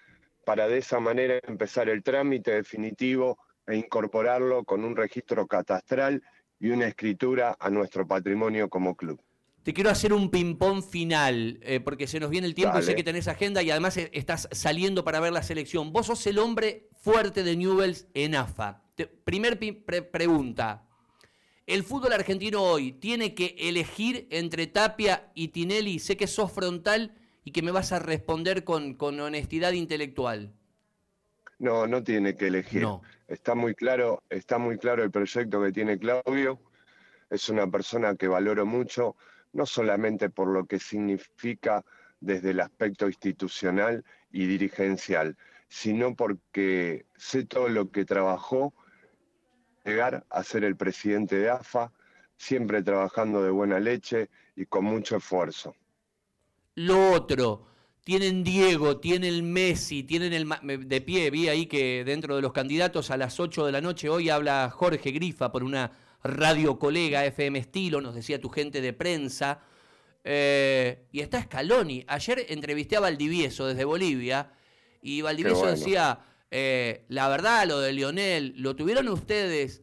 para 0.45 0.69
de 0.69 0.79
esa 0.79 1.01
manera 1.01 1.41
empezar 1.43 1.89
el 1.89 2.03
trámite 2.03 2.53
definitivo 2.53 3.39
e 3.67 3.77
incorporarlo 3.77 4.65
con 4.65 4.85
un 4.85 4.97
registro 4.97 5.47
catastral 5.47 6.23
y 6.59 6.71
una 6.71 6.87
escritura 6.87 7.57
a 7.59 7.71
nuestro 7.71 8.07
patrimonio 8.07 8.69
como 8.69 8.97
club. 8.97 9.21
Te 9.63 9.73
quiero 9.73 9.91
hacer 9.91 10.13
un 10.13 10.29
ping-pong 10.31 10.83
final, 10.83 11.61
eh, 11.63 11.79
porque 11.79 12.09
se 12.09 12.19
nos 12.19 12.31
viene 12.31 12.49
el 12.49 12.55
tiempo 12.55 12.81
y 12.81 12.83
sé 12.83 12.97
que 12.97 13.05
tenés 13.05 13.29
agenda 13.29 13.63
y 13.63 13.71
además 13.71 13.97
eh, 13.97 14.11
estás 14.13 14.49
saliendo 14.51 15.05
para 15.05 15.21
ver 15.21 15.33
la 15.33 15.43
selección. 15.45 15.93
Vos 15.93 16.07
sos 16.07 16.27
el 16.27 16.41
hombre 16.41 16.89
fuerte 17.01 17.45
de 17.45 17.57
Newells 17.57 18.09
en 18.15 18.35
AFA. 18.35 18.83
primer 19.25 19.61
pregunta. 20.11 20.89
¿El 21.65 21.85
fútbol 21.85 22.13
argentino 22.13 22.61
hoy 22.61 22.91
tiene 22.91 23.35
que 23.35 23.55
elegir 23.57 24.27
entre 24.31 24.67
Tapia 24.67 25.31
y 25.33 25.49
Tinelli? 25.49 26.01
Sé 26.01 26.17
que 26.17 26.27
sos 26.27 26.51
frontal 26.51 27.15
y 27.45 27.53
que 27.53 27.63
me 27.63 27.71
vas 27.71 27.93
a 27.93 28.01
responder 28.01 28.65
con, 28.65 28.95
con 28.95 29.21
honestidad 29.21 29.73
intelectual. 29.73 30.53
No, 31.61 31.87
no 31.87 32.03
tiene 32.03 32.35
que 32.35 32.49
elegir. 32.49 32.85
Está 33.29 33.55
muy 33.55 33.77
claro, 33.77 34.25
está 34.29 34.59
muy 34.59 34.77
claro 34.77 35.05
el 35.05 35.13
proyecto 35.13 35.63
que 35.63 35.71
tiene 35.71 35.99
Claudio. 35.99 36.59
Es 37.31 37.49
una 37.49 37.71
persona 37.71 38.17
que 38.17 38.27
valoro 38.27 38.67
mucho 38.67 39.15
no 39.53 39.67
solamente 39.67 40.31
por 40.31 40.49
lo 40.49 40.67
que 40.67 40.79
significa 40.79 41.85
desde 42.21 42.51
el 42.51 42.61
aspecto 42.61 43.07
institucional 43.07 44.05
y 44.31 44.47
dirigencial, 44.47 45.37
sino 45.69 46.15
porque 46.15 47.07
sé 47.17 47.45
todo 47.45 47.69
lo 47.69 47.91
que 47.91 48.05
trabajó 48.05 48.73
llegar 49.85 50.25
a 50.31 50.43
ser 50.43 50.65
el 50.65 50.77
presidente 50.77 51.37
de 51.37 51.51
AFA, 51.51 51.93
siempre 52.37 52.83
trabajando 52.83 53.43
de 53.43 53.51
buena 53.51 53.81
leche 53.81 54.31
y 54.57 54.67
con 54.67 54.85
mucho 54.85 55.17
esfuerzo. 55.17 55.75
Lo 56.75 57.13
otro, 57.13 57.67
tienen 58.05 58.43
Diego, 58.45 58.99
tienen 58.99 59.53
Messi, 59.53 60.03
tienen 60.03 60.33
el 60.33 60.89
de 60.89 61.01
pie, 61.01 61.31
vi 61.31 61.49
ahí 61.49 61.67
que 61.67 62.05
dentro 62.05 62.37
de 62.37 62.43
los 62.43 62.53
candidatos 62.53 63.11
a 63.11 63.17
las 63.17 63.39
8 63.39 63.67
de 63.67 63.73
la 63.73 63.81
noche 63.81 64.09
hoy 64.09 64.29
habla 64.29 64.71
Jorge 64.71 65.11
Grifa 65.11 65.53
por 65.53 65.63
una 65.63 65.93
radio 66.23 66.79
colega 66.79 67.25
FM 67.25 67.59
Estilo, 67.59 68.01
nos 68.01 68.15
decía 68.15 68.41
tu 68.41 68.49
gente 68.49 68.81
de 68.81 68.93
prensa. 68.93 69.61
Eh, 70.25 71.07
y 71.11 71.21
está 71.21 71.43
Scaloni. 71.43 72.05
Ayer 72.07 72.47
entrevisté 72.49 72.97
a 72.97 73.01
Valdivieso 73.01 73.67
desde 73.67 73.85
Bolivia 73.85 74.53
y 75.01 75.21
Valdivieso 75.21 75.67
decía, 75.67 76.21
eh, 76.51 77.05
la 77.09 77.29
verdad, 77.29 77.67
lo 77.67 77.81
de 77.81 77.93
Lionel, 77.93 78.55
¿lo 78.57 78.77
tuvieron 78.77 79.09
ustedes? 79.09 79.83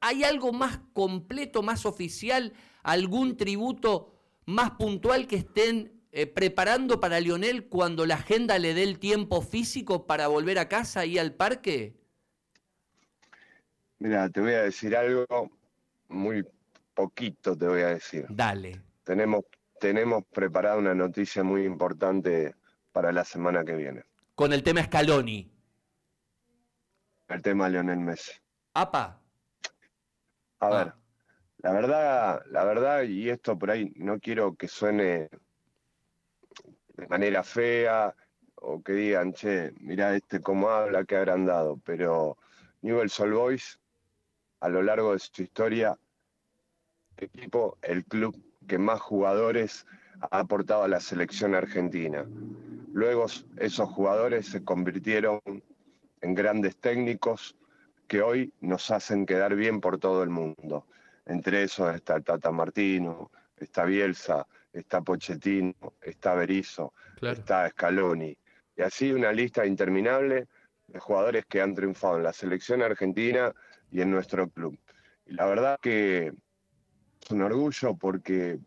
¿Hay 0.00 0.24
algo 0.24 0.52
más 0.52 0.80
completo, 0.92 1.62
más 1.62 1.84
oficial, 1.84 2.54
algún 2.82 3.36
tributo 3.36 4.14
más 4.46 4.70
puntual 4.72 5.26
que 5.26 5.36
estén 5.36 6.00
eh, 6.10 6.26
preparando 6.26 7.00
para 7.00 7.20
Lionel 7.20 7.66
cuando 7.68 8.06
la 8.06 8.14
agenda 8.14 8.58
le 8.58 8.72
dé 8.72 8.82
el 8.84 8.98
tiempo 8.98 9.42
físico 9.42 10.06
para 10.06 10.28
volver 10.28 10.58
a 10.58 10.68
casa 10.68 11.04
y 11.04 11.18
al 11.18 11.34
parque? 11.34 11.97
Mira, 13.98 14.28
te 14.28 14.40
voy 14.40 14.52
a 14.52 14.62
decir 14.62 14.96
algo 14.96 15.50
muy 16.08 16.46
poquito, 16.94 17.56
te 17.56 17.66
voy 17.66 17.82
a 17.82 17.88
decir. 17.88 18.26
Dale. 18.28 18.80
Tenemos, 19.04 19.44
tenemos 19.80 20.24
preparada 20.32 20.76
una 20.76 20.94
noticia 20.94 21.42
muy 21.42 21.64
importante 21.64 22.54
para 22.92 23.12
la 23.12 23.24
semana 23.24 23.64
que 23.64 23.74
viene. 23.74 24.04
Con 24.34 24.52
el 24.52 24.62
tema 24.62 24.84
Scaloni. 24.84 25.50
El 27.28 27.42
tema 27.42 27.68
Leonel 27.68 27.98
Messi. 27.98 28.32
Apa. 28.74 29.20
A 30.60 30.68
ver, 30.70 30.88
ah. 30.88 30.98
la 31.58 31.72
verdad, 31.72 32.42
la 32.50 32.64
verdad, 32.64 33.02
y 33.02 33.30
esto 33.30 33.58
por 33.58 33.70
ahí 33.70 33.92
no 33.96 34.18
quiero 34.18 34.54
que 34.54 34.68
suene 34.68 35.28
de 36.94 37.06
manera 37.08 37.42
fea 37.42 38.14
o 38.56 38.82
que 38.82 38.92
digan, 38.92 39.32
che, 39.32 39.72
mira 39.80 40.16
este 40.16 40.40
cómo 40.40 40.68
habla, 40.70 41.04
qué 41.04 41.16
agrandado, 41.16 41.80
pero 41.84 42.36
Newell's 42.82 43.18
Old 43.20 43.34
Boys 43.34 43.77
a 44.60 44.68
lo 44.68 44.82
largo 44.82 45.12
de 45.12 45.18
su 45.18 45.42
historia, 45.42 45.96
el 47.16 47.24
equipo, 47.24 47.78
el 47.82 48.04
club 48.04 48.36
que 48.66 48.78
más 48.78 49.00
jugadores 49.00 49.86
ha 50.20 50.40
aportado 50.40 50.84
a 50.84 50.88
la 50.88 51.00
selección 51.00 51.54
argentina. 51.54 52.24
Luego 52.92 53.26
esos 53.56 53.88
jugadores 53.90 54.46
se 54.46 54.64
convirtieron 54.64 55.40
en 56.20 56.34
grandes 56.34 56.76
técnicos 56.76 57.56
que 58.06 58.22
hoy 58.22 58.52
nos 58.60 58.90
hacen 58.90 59.26
quedar 59.26 59.54
bien 59.54 59.80
por 59.80 59.98
todo 59.98 60.22
el 60.22 60.30
mundo. 60.30 60.86
Entre 61.26 61.62
esos 61.62 61.94
está 61.94 62.20
Tata 62.20 62.50
Martino, 62.50 63.30
está 63.56 63.84
Bielsa, 63.84 64.46
está 64.72 65.02
Pochettino, 65.02 65.74
está 66.00 66.34
Berizzo, 66.34 66.94
está 67.20 67.68
Scaloni. 67.68 68.36
Y 68.76 68.82
así 68.82 69.12
una 69.12 69.32
lista 69.32 69.66
interminable 69.66 70.48
de 70.86 70.98
jugadores 70.98 71.44
que 71.46 71.60
han 71.60 71.74
triunfado 71.74 72.16
en 72.16 72.22
la 72.22 72.32
selección 72.32 72.82
argentina 72.82 73.52
y 73.90 74.00
en 74.00 74.10
nuestro 74.10 74.48
club. 74.48 74.78
Y 75.26 75.32
la 75.32 75.46
verdad 75.46 75.78
que 75.80 76.28
es 76.28 77.30
un 77.30 77.42
orgullo 77.42 77.94
porque 77.96 78.58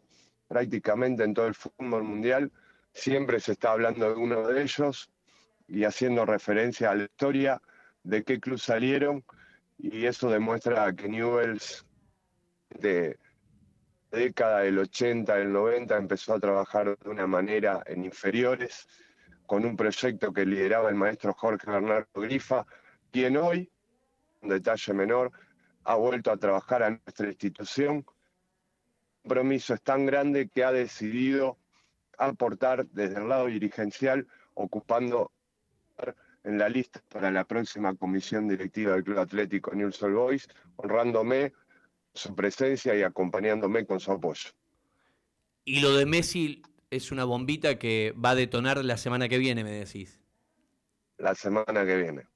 prácticamente 0.48 1.24
en 1.24 1.34
todo 1.34 1.48
el 1.48 1.56
fútbol 1.56 2.04
mundial 2.04 2.52
siempre 2.94 3.40
se 3.40 3.54
está 3.54 3.72
hablando 3.72 4.14
de 4.14 4.20
uno 4.20 4.48
de 4.48 4.62
ellos 4.62 5.10
y 5.68 5.86
haciendo 5.86 6.26
referencia 6.26 6.92
a 6.92 6.96
la 6.96 7.04
historia 7.04 7.62
de 8.04 8.24
qué 8.24 8.40
club 8.40 8.60
salieron 8.60 9.24
y 9.78 10.06
eso 10.06 10.30
demuestra 10.30 10.94
que 10.94 11.08
Newells 11.08 11.86
de 12.70 13.18
década 14.12 14.60
del 14.60 14.78
80, 14.78 15.36
del 15.36 15.54
90 15.54 15.98
empezó 15.98 16.34
a 16.34 16.40
trabajar 16.40 16.98
de 16.98 17.10
una 17.10 17.26
manera 17.26 17.82
en 17.86 18.04
inferiores 18.04 18.88
con 19.46 19.66
un 19.66 19.76
proyecto 19.76 20.34
que 20.34 20.46
lideraba 20.46 20.90
el 20.90 20.96
maestro 20.96 21.34
Jorge 21.34 21.70
Bernardo 21.70 22.22
Grifa, 22.22 22.66
quien 23.12 23.38
hoy 23.38 23.72
detalle 24.50 24.94
menor, 24.94 25.32
ha 25.84 25.96
vuelto 25.96 26.32
a 26.32 26.38
trabajar 26.38 26.84
a 26.84 26.90
nuestra 26.90 27.28
institución. 27.28 27.98
El 27.98 29.22
compromiso 29.24 29.74
es 29.74 29.82
tan 29.82 30.06
grande 30.06 30.50
que 30.50 30.64
ha 30.64 30.72
decidido 30.72 31.58
aportar 32.18 32.86
desde 32.88 33.20
el 33.20 33.30
lado 33.30 33.48
dirigencial, 33.48 34.28
ocupando 34.54 35.32
en 36.44 36.58
la 36.58 36.70
lista 36.70 37.02
para 37.10 37.32
la 37.32 37.46
próxima 37.46 37.96
comisión 37.96 38.48
directiva 38.48 38.94
del 38.94 39.04
Club 39.04 39.20
Atlético 39.20 39.74
News 39.76 40.02
All 40.02 40.14
Boys, 40.14 40.48
honrándome 40.76 41.54
su 42.14 42.36
presencia 42.36 42.96
y 42.96 43.04
acompañándome 43.04 43.86
con 43.86 44.00
su 44.00 44.12
apoyo. 44.12 44.50
Y 45.64 45.80
lo 45.82 45.96
de 45.96 46.06
Messi 46.06 46.64
es 46.90 47.12
una 47.12 47.24
bombita 47.26 47.78
que 47.78 48.14
va 48.14 48.32
a 48.32 48.36
detonar 48.36 48.84
la 48.84 48.98
semana 48.98 49.30
que 49.30 49.38
viene, 49.38 49.64
me 49.64 49.72
decís. 49.72 50.20
La 51.18 51.36
semana 51.36 51.86
que 51.86 51.96
viene. 51.96 52.28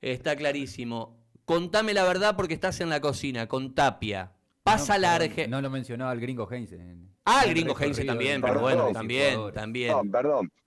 Está 0.00 0.36
clarísimo. 0.36 1.25
Contame 1.46 1.94
la 1.94 2.02
verdad 2.02 2.34
porque 2.34 2.54
estás 2.54 2.80
en 2.80 2.90
la 2.90 3.00
cocina, 3.00 3.46
con 3.46 3.72
Tapia. 3.72 4.32
Pasa 4.64 4.98
la 4.98 5.16
No 5.48 5.62
lo 5.62 5.70
mencionaba 5.70 6.12
el 6.12 6.20
gringo 6.20 6.50
Heinze. 6.50 6.76
Ah, 7.24 7.44
el 7.44 7.50
gringo 7.50 7.78
Heinze 7.78 8.04
también, 8.04 8.42
pero 8.42 8.58
bueno, 8.58 8.90
también, 8.92 9.52
también. 9.52 9.92
No, 9.92 10.04
perdón. 10.04 10.52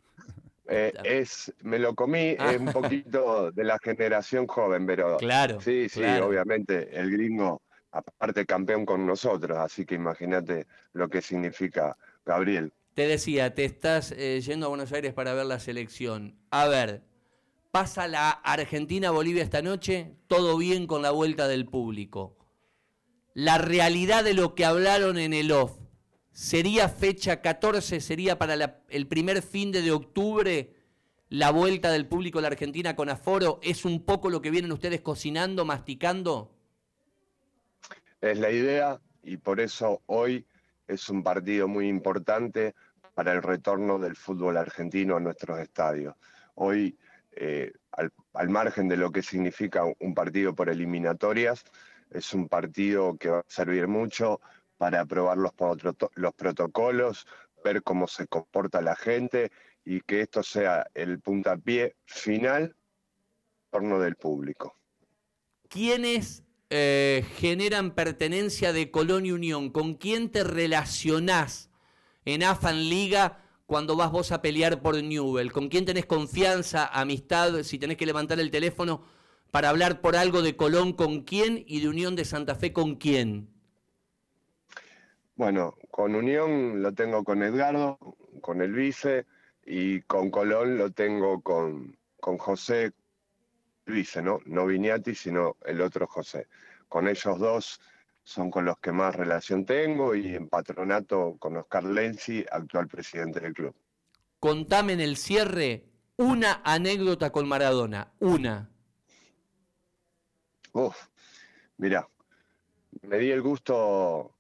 Eh, 0.71 0.93
es, 1.03 1.51
me 1.63 1.79
lo 1.79 1.95
comí 1.95 2.36
ah. 2.38 2.53
un 2.59 2.67
poquito 2.67 3.51
de 3.51 3.63
la 3.63 3.79
generación 3.79 4.45
joven, 4.45 4.86
pero 4.86 5.17
claro, 5.17 5.59
sí, 5.59 5.89
sí, 5.89 6.03
obviamente 6.03 6.95
el 6.95 7.09
gringo, 7.09 7.63
aparte 7.91 8.45
campeón 8.45 8.86
con 8.86 9.03
nosotros, 9.03 9.57
así 9.57 9.83
que 9.83 9.95
imagínate 9.95 10.67
lo 10.93 11.09
que 11.09 11.24
significa 11.24 11.98
Gabriel. 12.24 12.71
Te 12.93 13.07
decía, 13.07 13.55
te 13.55 13.65
estás 13.65 14.12
eh, 14.12 14.39
yendo 14.41 14.67
a 14.67 14.69
Buenos 14.69 14.93
Aires 14.93 15.12
para 15.12 15.33
ver 15.33 15.48
la 15.48 15.59
selección. 15.59 16.36
A 16.51 16.67
ver, 16.67 17.01
Pasa 17.72 18.08
la 18.08 18.32
Argentina-Bolivia 18.32 19.44
esta 19.44 19.62
noche, 19.62 20.16
todo 20.26 20.58
bien 20.58 20.88
con 20.88 21.04
la 21.04 21.12
vuelta 21.12 21.48
del 21.48 21.68
público. 21.68 22.36
La 23.36 23.60
realidad 23.60 24.24
de 24.24 24.34
lo 24.34 24.56
que 24.56 24.66
hablaron 24.66 25.20
en 25.20 25.34
el 25.34 25.52
off, 25.52 25.78
¿sería 26.32 26.90
fecha 26.90 27.42
14, 27.42 28.02
sería 28.02 28.40
para 28.40 28.82
el 28.90 29.08
primer 29.08 29.44
fin 29.44 29.72
de, 29.72 29.92
octubre 29.92 30.74
la 31.30 31.52
vuelta 31.52 31.92
del 31.92 32.08
público 32.08 32.40
a 32.40 32.42
la 32.42 32.48
Argentina 32.48 32.96
con 32.96 33.08
aforo 33.08 33.60
es 33.62 33.86
un 33.86 34.04
poco 34.04 34.32
lo 34.32 34.42
que 34.42 34.50
vienen 34.50 34.72
ustedes 34.72 35.02
cocinando, 35.02 35.64
masticando? 35.64 36.52
Es 38.20 38.40
la 38.40 38.50
idea 38.50 39.00
y 39.22 39.38
por 39.38 39.60
eso 39.60 40.02
hoy 40.08 40.44
es 40.88 41.08
un 41.08 41.22
partido 41.22 41.68
muy 41.68 41.88
importante 41.88 42.74
para 43.14 43.32
el 43.32 43.44
retorno 43.44 44.00
del 44.00 44.16
fútbol 44.16 44.58
argentino 44.58 45.18
a 45.18 45.20
nuestros 45.20 45.60
estadios. 45.60 46.16
Hoy, 46.56 46.98
eh, 47.31 47.71
al, 47.91 48.50
margen 48.50 48.88
de 48.88 48.98
lo 48.98 49.12
que 49.12 49.21
significa 49.21 49.83
un 50.00 50.13
partido 50.13 50.55
por 50.55 50.69
eliminatorias, 50.69 51.63
es 52.09 52.33
un 52.33 52.48
partido 52.48 53.17
que 53.17 53.29
va 53.29 53.39
a 53.39 53.45
servir 53.48 53.88
mucho 53.88 54.41
para 54.77 55.01
aprobar 55.01 55.38
los, 55.38 55.53
los 56.15 56.33
protocolos, 56.33 57.27
ver 57.63 57.83
cómo 57.83 58.07
se 58.07 58.27
comporta 58.27 58.81
la 58.81 58.95
gente 58.95 59.51
y 59.83 60.01
que 60.01 60.21
esto 60.21 60.43
sea 60.43 60.88
el 60.93 61.19
puntapié 61.19 61.95
final 62.05 62.75
torno 63.69 64.00
del 64.00 64.15
público. 64.15 64.75
¿Quiénes 65.67 66.43
eh, 66.69 67.25
generan 67.36 67.93
pertenencia 67.93 68.74
de 68.74 68.91
Colón 68.91 69.25
y 69.25 69.31
Unión? 69.31 69.69
¿Con 69.69 69.95
quién 69.95 70.31
te 70.31 70.43
relacionás 70.43 71.69
en 72.25 72.43
AFAN 72.43 72.89
Liga 72.89 73.43
cuando 73.70 73.96
vas 73.96 74.12
vos 74.12 74.32
a 74.32 74.42
pelear 74.42 74.82
por 74.82 74.96
Newell? 74.96 75.52
¿Con 75.52 75.70
quién 75.70 75.86
tenés 75.86 76.08
confianza, 76.08 76.88
amistad? 76.88 77.62
Si 77.62 77.78
tenés 77.78 77.98
que 77.98 78.08
levantar 78.08 78.40
el 78.40 78.50
teléfono 78.50 79.04
para 79.52 79.70
hablar 79.70 80.02
por 80.02 80.16
algo 80.16 80.42
de 80.42 80.56
Colón, 80.56 80.92
¿con 80.94 81.22
quién? 81.22 81.64
Y 81.68 81.80
de 81.80 81.88
Unión 81.88 82.16
de 82.16 82.26
Santa 82.26 82.56
Fe, 82.56 82.74
¿con 82.74 82.96
quién? 82.96 83.48
Bueno, 85.36 85.78
con 85.92 86.16
Unión 86.16 86.82
lo 86.82 86.94
tengo 86.96 87.24
con 87.24 87.44
Edgardo, 87.44 88.00
con 88.42 88.64
el 88.64 88.74
vice, 88.74 89.28
y 89.64 90.02
con 90.02 90.32
Colón 90.32 90.80
lo 90.80 90.90
tengo 90.90 91.42
con, 91.42 91.96
con 92.20 92.40
José 92.40 92.92
Vice, 93.86 94.24
¿no? 94.24 94.40
No 94.46 94.66
Viñati, 94.66 95.14
sino 95.14 95.58
el 95.64 95.82
otro 95.82 96.08
José. 96.08 96.48
Con 96.88 97.08
ellos 97.08 97.38
dos 97.38 97.80
son 98.29 98.51
con 98.51 98.63
los 98.63 98.77
que 98.77 98.91
más 98.91 99.15
relación 99.15 99.65
tengo 99.65 100.13
y 100.13 100.36
en 100.36 100.50
patronato 100.50 101.36
con 101.39 101.57
Oscar 101.57 101.83
Lenzi, 101.83 102.45
actual 102.51 102.88
presidente 102.88 103.39
del 103.39 103.55
club. 103.55 103.75
Contame 104.39 104.93
en 104.93 105.00
el 105.00 105.17
cierre 105.17 105.86
una 106.15 106.62
anécdota 106.63 107.31
con 107.31 107.48
Maradona, 107.48 108.13
una. 108.19 108.69
Uf, 110.74 111.07
mira, 111.77 112.07
me 113.01 113.17
di 113.17 113.31
el 113.31 113.41
gusto 113.41 114.36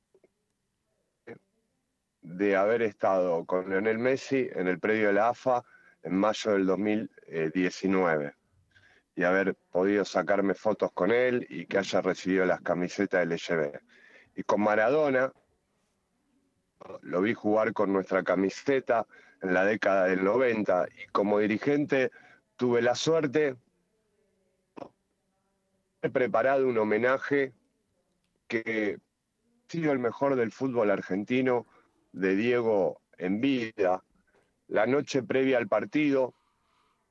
de 2.21 2.55
haber 2.55 2.83
estado 2.83 3.43
con 3.45 3.67
Leonel 3.67 3.97
Messi 3.97 4.47
en 4.53 4.67
el 4.67 4.79
predio 4.79 5.07
de 5.07 5.13
la 5.13 5.29
AFA 5.29 5.65
en 6.03 6.15
mayo 6.15 6.51
del 6.51 6.67
2019 6.67 8.38
y 9.19 9.25
haber 9.25 9.53
podido 9.69 10.05
sacarme 10.05 10.53
fotos 10.53 10.93
con 10.93 11.11
él 11.11 11.45
y 11.49 11.65
que 11.65 11.77
haya 11.77 11.99
recibido 11.99 12.45
las 12.45 12.61
camisetas 12.61 13.19
del 13.19 13.35
LGB. 13.35 13.77
Y 14.37 14.43
con 14.43 14.61
Maradona, 14.61 15.33
lo 17.01 17.21
vi 17.21 17.33
jugar 17.33 17.73
con 17.73 17.91
nuestra 17.91 18.23
camiseta 18.23 19.05
en 19.41 19.53
la 19.53 19.65
década 19.65 20.05
del 20.05 20.23
90 20.23 20.87
y 21.03 21.07
como 21.07 21.39
dirigente 21.39 22.11
tuve 22.55 22.81
la 22.81 22.95
suerte 22.95 23.57
he 26.01 26.09
preparado 26.09 26.65
un 26.65 26.77
homenaje 26.77 27.51
que 28.47 28.99
ha 29.01 29.69
sido 29.69 29.91
el 29.91 29.99
mejor 29.99 30.37
del 30.37 30.53
fútbol 30.53 30.91
argentino 30.91 31.67
de 32.13 32.37
Diego 32.37 33.01
en 33.17 33.41
vida. 33.41 34.01
La 34.69 34.85
noche 34.85 35.23
previa 35.23 35.57
al 35.57 35.67
partido 35.67 36.35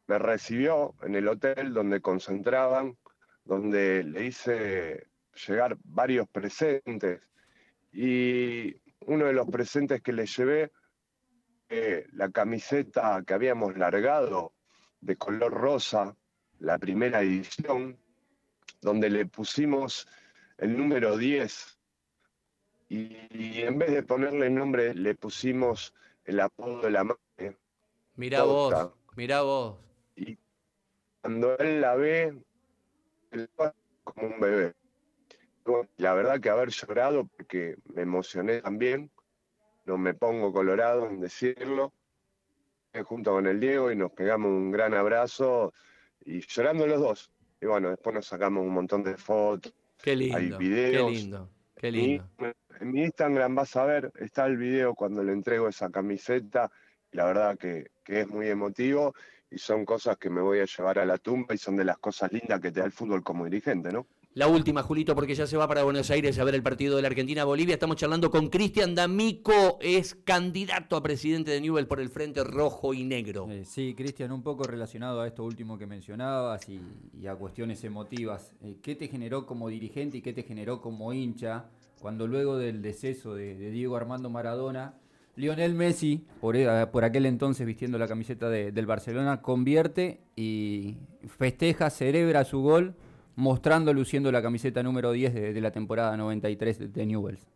me 0.09 0.19
recibió 0.19 0.95
en 1.03 1.15
el 1.15 1.29
hotel 1.29 1.73
donde 1.75 2.01
concentraban, 2.01 2.97
donde 3.45 4.03
le 4.03 4.27
hice 4.27 5.07
llegar 5.47 5.77
varios 5.85 6.27
presentes 6.29 7.21
y 7.93 8.75
uno 9.07 9.27
de 9.27 9.33
los 9.35 9.47
presentes 9.49 10.03
que 10.03 10.13
le 10.13 10.27
llevé, 10.27 10.73
eh, 11.69 12.07
la 12.13 12.31
camiseta 12.31 13.23
que 13.27 13.35
habíamos 13.35 13.77
largado 13.77 14.55
de 15.01 15.17
color 15.17 15.53
rosa, 15.53 16.17
la 16.59 16.79
primera 16.79 17.21
edición, 17.21 17.99
donde 18.81 19.11
le 19.11 19.27
pusimos 19.27 20.09
el 20.57 20.77
número 20.77 21.19
10 21.19 21.79
y, 22.89 23.61
en 23.61 23.79
vez 23.79 23.91
de 23.91 24.03
ponerle 24.03 24.47
el 24.47 24.55
nombre, 24.55 24.95
le 24.95 25.15
pusimos 25.15 25.95
el 26.25 26.41
apodo 26.41 26.81
de 26.81 26.91
la 26.91 27.05
madre. 27.05 27.59
Mirá 28.17 28.45
vos, 28.45 28.93
mirá 29.15 29.43
vos. 29.43 29.88
Y 30.19 30.39
cuando 31.21 31.57
él 31.59 31.81
la 31.81 31.95
ve, 31.95 32.37
él 33.31 33.51
como 34.05 34.27
un 34.27 34.41
bebé. 34.41 34.75
La 35.99 36.15
verdad 36.15 36.41
que 36.41 36.49
haber 36.49 36.71
llorado, 36.71 37.29
porque 37.37 37.77
me 37.95 38.03
emocioné 38.03 38.63
también, 38.63 39.11
no 39.85 39.99
me 39.99 40.15
pongo 40.15 40.53
colorado 40.53 41.07
en 41.07 41.21
decirlo, 41.21 41.93
junto 43.05 43.33
con 43.33 43.47
el 43.47 43.61
Diego 43.61 43.93
y 43.93 43.97
nos 43.97 44.13
pegamos 44.13 44.49
un 44.49 44.71
gran 44.71 44.95
abrazo 44.95 45.73
y 46.25 46.41
llorando 46.41 46.87
los 46.87 47.01
dos. 47.01 47.31
Y 47.61 47.67
bueno, 47.67 47.91
después 47.91 48.15
nos 48.15 48.27
sacamos 48.27 48.65
un 48.65 48.73
montón 48.73 49.03
de 49.03 49.17
fotos. 49.17 49.75
Qué 50.03 50.17
lindo. 50.17 50.37
Hay 50.37 50.51
videos. 50.53 51.11
Qué 51.11 51.19
lindo. 51.19 51.51
Qué 51.77 51.91
lindo 51.93 52.31
en 52.81 52.93
mi 52.93 53.03
Instagram 53.03 53.55
vas 53.55 53.77
a 53.77 53.85
ver, 53.85 54.13
está 54.19 54.47
el 54.47 54.57
video 54.57 54.95
cuando 54.95 55.23
le 55.23 55.33
entrego 55.33 55.69
esa 55.69 55.91
camiseta, 55.91 56.71
la 57.13 57.25
verdad 57.25 57.59
que, 57.59 57.91
es 58.07 58.29
muy 58.29 58.49
emotivo 58.49 59.15
y 59.51 59.59
son 59.59 59.85
cosas 59.85 60.17
que 60.19 60.31
me 60.31 60.41
voy 60.41 60.61
a 60.61 60.65
llevar 60.65 60.99
a 60.99 61.07
la 61.07 61.19
tumba 61.19 61.55
y 61.55 61.59
son 61.59 61.77
de 61.77 61.85
las 61.85 61.99
cosas 61.99 62.33
lindas 62.33 62.61
que 62.61 62.71
te 62.71 62.81
da 62.81 62.87
el 62.87 62.93
fútbol 62.93 63.23
como 63.23 63.45
dirigente, 63.45 63.93
¿no? 63.93 64.07
La 64.35 64.47
última, 64.47 64.83
Julito, 64.83 65.17
porque 65.17 65.35
ya 65.35 65.47
se 65.47 65.57
va 65.57 65.67
para 65.67 65.83
Buenos 65.83 66.11
Aires 66.11 66.39
a 66.39 66.45
ver 66.45 66.55
el 66.55 66.63
partido 66.63 66.95
de 66.95 67.03
la 67.03 67.09
Argentina-Bolivia. 67.09 67.75
Estamos 67.75 67.97
charlando 67.97 68.31
con 68.31 68.51
Cristian 68.51 68.95
D'Amico, 68.95 69.79
es 69.81 70.15
candidato 70.15 70.95
a 70.97 71.03
presidente 71.03 71.51
de 71.51 71.61
Newell 71.61 71.89
por 71.89 71.99
el 71.99 72.09
Frente 72.09 72.45
Rojo 72.45 72.95
y 72.95 73.03
Negro. 73.03 73.49
Eh, 73.51 73.65
sí, 73.65 73.95
Cristian, 73.97 74.31
un 74.31 74.43
poco 74.43 74.65
relacionado 74.65 75.23
a 75.23 75.27
esto 75.27 75.43
último 75.43 75.77
que 75.77 75.87
mencionabas 75.87 76.69
y, 76.69 77.27
a 77.27 77.35
cuestiones 77.35 77.83
emotivas. 77.83 78.55
Eh, 78.63 78.77
¿Qué 78.81 78.95
te 78.95 79.09
generó 79.09 79.45
como 79.45 79.71
dirigente 79.71 80.19
y 80.19 80.23
qué 80.23 80.33
te 80.33 80.45
generó 80.45 80.81
como 80.81 81.13
hincha 81.13 81.65
cuando 81.99 82.27
luego 82.27 82.59
del 82.59 82.81
deceso 82.81 83.35
de, 83.35 83.57
Diego 83.57 83.97
Armando 83.97 84.31
Maradona, 84.31 84.95
Lionel 85.39 85.73
Messi, 85.75 86.27
por, 86.41 86.57
eh, 86.57 86.87
por 86.91 87.05
aquel 87.05 87.25
entonces 87.25 87.65
vistiendo 87.65 87.97
la 87.97 88.09
camiseta 88.09 88.51
del 88.51 88.87
Barcelona, 88.87 89.41
convierte 89.41 90.21
y 90.35 90.97
festeja, 91.39 91.91
celebra 91.91 92.43
su 92.43 92.61
gol, 92.61 92.97
mostrando, 93.37 93.95
luciendo 93.95 94.33
la 94.33 94.43
camiseta 94.43 94.83
número 94.83 95.13
10 95.13 95.33
de, 95.55 95.61
la 95.61 95.71
temporada 95.71 96.17
93 96.17 96.93
de, 96.93 97.07
Newells. 97.07 97.47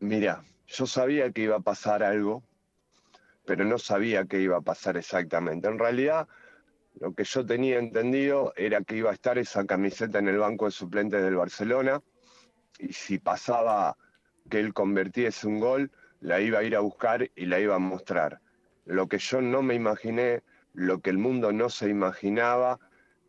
Mira, 0.00 0.42
yo 0.68 0.86
sabía 0.86 1.30
que 1.32 1.42
iba 1.42 1.56
a 1.56 1.60
pasar 1.60 2.02
algo, 2.02 2.42
pero 3.44 3.66
no 3.66 3.78
sabía 3.78 4.24
qué 4.24 4.40
iba 4.40 4.56
a 4.56 4.62
pasar 4.62 4.96
exactamente. 4.96 5.68
En 5.68 5.78
realidad, 5.78 6.28
lo 6.98 7.12
que 7.12 7.24
yo 7.24 7.44
tenía 7.44 7.78
entendido 7.78 8.54
era 8.56 8.80
que 8.80 8.96
iba 8.96 9.10
a 9.10 9.14
estar 9.14 9.36
esa 9.36 9.66
camiseta 9.66 10.18
en 10.18 10.28
el 10.28 10.38
banco 10.38 10.64
de 10.64 10.70
suplentes 10.70 11.22
del 11.22 11.36
Barcelona 11.36 12.00
y 12.78 12.94
si 12.94 13.18
pasaba 13.18 13.98
que 14.48 14.60
él 14.60 14.72
convirtiese 14.72 15.46
un 15.46 15.60
gol, 15.60 15.90
la 16.20 16.40
iba 16.40 16.58
a 16.58 16.62
ir 16.62 16.76
a 16.76 16.80
buscar 16.80 17.30
y 17.34 17.46
la 17.46 17.60
iba 17.60 17.74
a 17.74 17.78
mostrar. 17.78 18.40
Lo 18.84 19.08
que 19.08 19.18
yo 19.18 19.40
no 19.40 19.62
me 19.62 19.74
imaginé, 19.74 20.42
lo 20.74 21.00
que 21.00 21.10
el 21.10 21.18
mundo 21.18 21.52
no 21.52 21.68
se 21.68 21.88
imaginaba, 21.88 22.78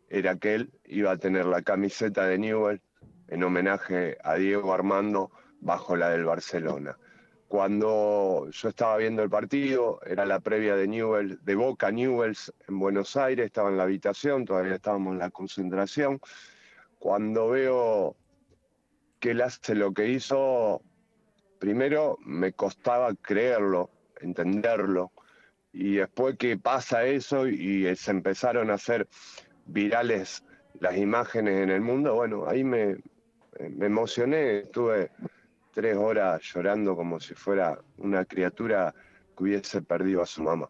era 0.08 0.36
que 0.36 0.54
él 0.54 0.72
iba 0.84 1.12
a 1.12 1.16
tener 1.16 1.46
la 1.46 1.62
camiseta 1.62 2.26
de 2.26 2.38
Newell 2.38 2.82
en 3.28 3.42
homenaje 3.42 4.18
a 4.22 4.34
Diego 4.34 4.74
Armando 4.74 5.30
bajo 5.60 5.96
la 5.96 6.10
del 6.10 6.24
Barcelona. 6.24 6.98
Cuando 7.48 8.48
yo 8.50 8.68
estaba 8.68 8.96
viendo 8.96 9.22
el 9.22 9.30
partido, 9.30 10.00
era 10.06 10.24
la 10.24 10.40
previa 10.40 10.74
de 10.74 10.88
Newell, 10.88 11.38
de 11.42 11.54
Boca 11.54 11.90
Newells 11.90 12.52
en 12.68 12.78
Buenos 12.78 13.16
Aires, 13.16 13.46
estaba 13.46 13.68
en 13.70 13.76
la 13.76 13.84
habitación, 13.84 14.44
todavía 14.44 14.74
estábamos 14.74 15.12
en 15.12 15.18
la 15.18 15.30
concentración. 15.30 16.20
Cuando 16.98 17.48
veo 17.48 18.16
que 19.20 19.32
él 19.32 19.42
hace 19.42 19.74
lo 19.74 19.92
que 19.92 20.08
hizo, 20.08 20.82
primero 21.62 22.18
me 22.24 22.54
costaba 22.54 23.14
creerlo, 23.14 23.88
entenderlo, 24.20 25.12
y 25.72 25.94
después 25.94 26.36
que 26.36 26.56
pasa 26.56 27.04
eso 27.04 27.46
y 27.46 27.94
se 27.94 28.10
empezaron 28.10 28.68
a 28.68 28.74
hacer 28.74 29.06
virales 29.66 30.42
las 30.80 30.96
imágenes 30.96 31.60
en 31.60 31.70
el 31.70 31.80
mundo, 31.80 32.16
bueno, 32.16 32.48
ahí 32.48 32.64
me, 32.64 32.96
me 33.60 33.86
emocioné, 33.86 34.58
estuve 34.58 35.12
tres 35.72 35.96
horas 35.96 36.42
llorando 36.42 36.96
como 36.96 37.20
si 37.20 37.32
fuera 37.34 37.78
una 37.98 38.24
criatura 38.24 38.92
que 39.36 39.44
hubiese 39.44 39.82
perdido 39.82 40.20
a 40.20 40.26
su 40.26 40.42
mamá. 40.42 40.68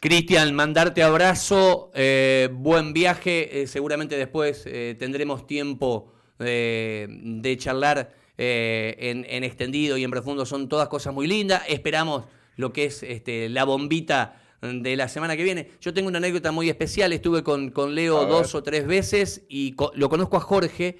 Cristian, 0.00 0.54
mandarte 0.54 1.02
abrazo, 1.02 1.90
eh, 1.94 2.48
buen 2.50 2.94
viaje, 2.94 3.60
eh, 3.60 3.66
seguramente 3.66 4.16
después 4.16 4.64
eh, 4.64 4.96
tendremos 4.98 5.46
tiempo 5.46 6.14
de, 6.38 7.56
charlar 7.58 8.21
eh, 8.38 8.96
en, 8.98 9.44
extendido 9.44 9.96
y 9.96 10.04
en 10.04 10.10
profundo 10.10 10.46
son 10.46 10.68
todas 10.68 10.88
cosas 10.88 11.12
muy 11.14 11.26
lindas. 11.26 11.62
Esperamos 11.68 12.24
lo 12.56 12.72
que 12.72 12.84
es 12.86 13.02
este, 13.02 13.48
la 13.48 13.64
bombita 13.64 14.38
de 14.62 14.94
la 14.96 15.08
semana 15.08 15.36
que 15.36 15.42
viene. 15.42 15.68
Yo 15.80 15.92
tengo 15.92 16.08
una 16.08 16.18
anécdota 16.18 16.52
muy 16.52 16.68
especial, 16.68 17.12
estuve 17.12 17.42
con, 17.42 17.70
con 17.70 17.94
Leo 17.94 18.26
dos 18.26 18.54
o 18.54 18.62
tres 18.62 18.86
veces 18.86 19.42
y 19.48 19.72
co- 19.72 19.90
lo 19.96 20.08
conozco 20.08 20.36
a 20.36 20.40
Jorge 20.40 20.98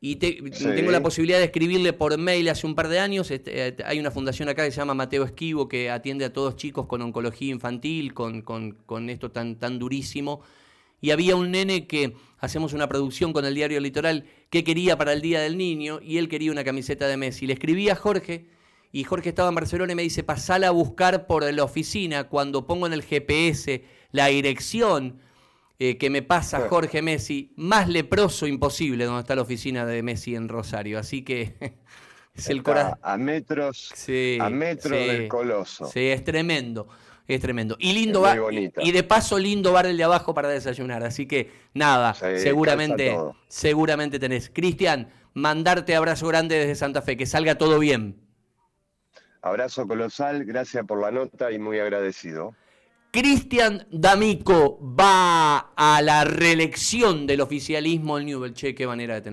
y 0.00 0.16
te- 0.16 0.38
Sí. 0.52 0.64
tengo 0.74 0.90
la 0.90 1.00
posibilidad 1.02 1.38
de 1.38 1.44
escribirle 1.44 1.92
por 1.92 2.18
mail 2.18 2.48
hace 2.48 2.66
un 2.66 2.74
par 2.74 2.88
de 2.88 2.98
años. 2.98 3.30
Este, 3.30 3.68
eh, 3.68 3.76
hay 3.84 4.00
una 4.00 4.10
fundación 4.10 4.48
acá 4.48 4.64
que 4.64 4.70
se 4.72 4.78
llama 4.78 4.94
Mateo 4.94 5.22
Esquivo 5.24 5.68
que 5.68 5.88
atiende 5.90 6.24
a 6.24 6.32
todos 6.32 6.56
chicos 6.56 6.86
con 6.86 7.00
oncología 7.00 7.52
infantil, 7.52 8.12
con, 8.12 8.42
con- 8.42 8.72
con 8.72 9.08
esto 9.08 9.30
tan, 9.30 9.56
tan 9.56 9.78
durísimo. 9.78 10.40
Y 11.00 11.10
había 11.10 11.36
un 11.36 11.50
nene 11.50 11.86
que 11.86 12.14
hacemos 12.38 12.72
una 12.72 12.88
producción 12.88 13.32
con 13.32 13.44
el 13.44 13.54
diario 13.54 13.80
Litoral 13.80 14.24
que 14.50 14.64
quería 14.64 14.96
para 14.96 15.12
el 15.12 15.20
Día 15.20 15.40
del 15.40 15.56
Niño 15.58 16.00
y 16.02 16.18
él 16.18 16.28
quería 16.28 16.52
una 16.52 16.64
camiseta 16.64 17.06
de 17.08 17.16
Messi. 17.16 17.46
Le 17.46 17.54
escribí 17.54 17.88
a 17.88 17.96
Jorge 17.96 18.46
y 18.92 19.04
Jorge 19.04 19.28
estaba 19.30 19.48
en 19.48 19.54
Barcelona 19.56 19.92
y 19.92 19.96
me 19.96 20.02
dice, 20.02 20.22
pasala 20.22 20.68
a 20.68 20.70
buscar 20.70 21.26
por 21.26 21.50
la 21.52 21.64
oficina 21.64 22.24
cuando 22.24 22.66
pongo 22.66 22.86
en 22.86 22.92
el 22.92 23.02
GPS 23.02 23.84
la 24.12 24.26
dirección 24.26 25.20
eh, 25.78 25.98
que 25.98 26.08
me 26.08 26.22
pasa. 26.22 26.60
Jorge 26.68 27.02
Messi, 27.02 27.52
más 27.56 27.88
leproso 27.88 28.46
imposible 28.46 29.04
donde 29.04 29.20
está 29.20 29.34
la 29.36 29.42
oficina 29.42 29.84
de 29.84 30.02
Messi 30.02 30.34
en 30.34 30.48
Rosario. 30.48 30.98
Así 30.98 31.22
que 31.22 31.54
es 32.34 32.48
el 32.48 32.62
corazón. 32.62 32.98
a 33.02 33.18
metros, 33.18 33.90
Sí, 33.94 34.38
a 34.40 34.48
metros 34.48 34.98
sí. 34.98 35.06
del 35.06 35.28
coloso. 35.28 35.86
Sí, 35.92 36.00
es 36.00 36.24
tremendo. 36.24 36.88
Es 37.28 37.40
tremendo. 37.40 37.76
Y 37.78 37.92
lindo 37.92 38.20
bar. 38.20 38.38
Y 38.52 38.92
de 38.92 39.02
paso, 39.02 39.38
lindo 39.38 39.72
bar 39.72 39.86
el 39.86 39.96
de 39.96 40.04
abajo 40.04 40.32
para 40.32 40.48
desayunar. 40.48 41.02
Así 41.02 41.26
que 41.26 41.50
nada, 41.74 42.14
Sí, 42.14 42.38
seguramente, 42.38 43.16
seguramente 43.48 44.18
tenés. 44.18 44.50
Cristian, 44.52 45.08
mandarte 45.34 45.96
abrazo 45.96 46.28
grande 46.28 46.58
desde 46.58 46.76
Santa 46.76 47.02
Fe, 47.02 47.16
que 47.16 47.26
salga 47.26 47.58
todo 47.58 47.78
bien. 47.78 48.16
Abrazo 49.42 49.86
colosal, 49.86 50.44
gracias 50.44 50.84
por 50.86 51.00
la 51.00 51.10
nota 51.10 51.52
y 51.52 51.58
muy 51.58 51.78
agradecido. 51.78 52.54
Cristian 53.12 53.86
D'Amico 53.90 54.78
va 54.82 55.72
a 55.74 56.02
la 56.02 56.24
reelección 56.24 57.26
del 57.26 57.40
oficialismo 57.40 58.18
en 58.18 58.26
Newell. 58.26 58.52
Che, 58.52 58.74
qué 58.74 58.86
manera 58.86 59.14
de 59.14 59.22
tener. 59.22 59.24